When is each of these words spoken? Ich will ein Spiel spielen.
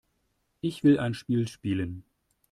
Ich 0.61 0.83
will 0.83 0.99
ein 0.99 1.13
Spiel 1.13 1.47
spielen. 1.47 2.01